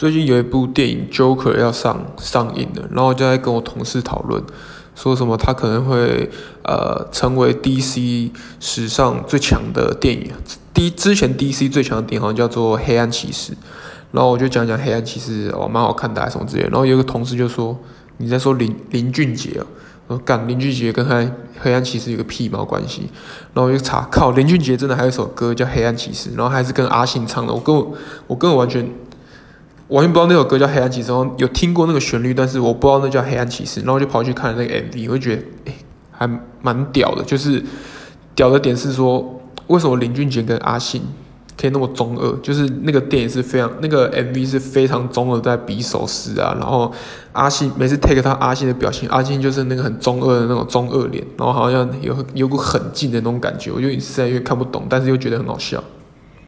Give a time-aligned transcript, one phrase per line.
[0.00, 4.42] 最近有一部电影《Joker》要上上映了，然后我就在跟我同事讨论，
[4.96, 6.30] 说什么他可能会
[6.62, 10.32] 呃成为 DC 史上最强的电影。
[10.72, 13.52] 第之前 DC 最强的电影好像叫做《黑暗骑士》，
[14.12, 16.62] 然后我就讲讲《黑暗骑士》哦，蛮好看的，什么之类。
[16.62, 17.78] 然后有个同事就说
[18.16, 19.66] ：“你在说林林俊杰啊？”
[20.08, 21.30] 我说：“干，林俊杰跟黑
[21.60, 23.02] 黑暗骑士有个屁毛关系？”
[23.52, 27.52] 然后我就查，靠，林俊杰真的还有一首歌叫《黑暗骑士》，然后还是跟阿信唱的。
[27.52, 27.92] 我跟我
[28.28, 28.90] 我跟我完全。
[29.90, 35.74] 完全不知道那首歌叫《黑暗骑士》，然后有听过那个旋律，但是我不知道那叫《黑暗骑士》，然后就跑去看了那个 MV，我就觉得哎，
[36.12, 36.30] 还
[36.62, 37.24] 蛮屌的。
[37.24, 37.62] 就是
[38.34, 41.02] 屌的点是说，为什么林俊杰跟阿信
[41.60, 42.32] 可以那么中二？
[42.40, 46.54] 就是那个电影是非常，那个 MV 是非常中二，在比手势啊。
[46.58, 46.92] 然后
[47.32, 55.82] 阿信每次 take 他阿信的表情，阿信就是那个很中二的那种中二脸，然后好像有有股很劲的那种感觉，我就越来越看不懂，但是又觉得很好笑。